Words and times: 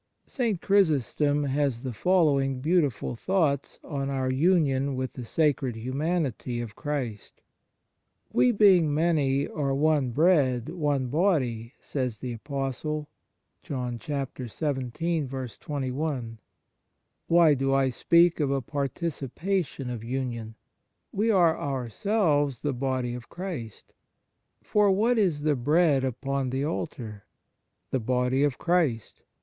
St. 0.25 0.59
Chrysostom 0.59 1.43
has 1.43 1.83
the 1.83 1.93
following 1.93 2.59
beauti 2.59 2.91
ful 2.91 3.15
thoughts 3.15 3.77
on 3.83 4.09
our 4.09 4.31
union 4.31 4.95
with 4.95 5.13
the 5.13 5.23
sacred 5.23 5.75
humanity 5.75 6.59
of 6.59 6.75
Christ." 6.75 7.43
We 8.33 8.51
being 8.51 8.91
many 8.91 9.47
are 9.47 9.75
one 9.75 10.09
bread, 10.09 10.69
one 10.69 11.09
body, 11.09 11.75
1 11.77 11.77
says 11.81 12.17
the 12.17 12.33
Apostle. 12.33 13.09
Why 13.67 13.91
do 13.99 14.03
I 17.75 17.89
speak 17.91 18.39
of 18.39 18.49
a 18.51 18.61
participation 18.63 19.89
of 19.91 20.03
union? 20.03 20.55
We 21.11 21.29
are 21.29 21.59
ourselves 21.59 22.61
the 22.61 22.73
body 22.73 23.13
of 23.13 23.29
Christ. 23.29 23.93
For 24.63 24.89
what 24.89 25.19
is 25.19 25.41
the 25.41 25.55
bread 25.55 26.03
upon 26.03 26.49
the 26.49 26.63
altar? 26.65 27.25
The 27.91 27.99
body 27.99 28.43
of 28.43 28.57
Christ. 28.57 29.21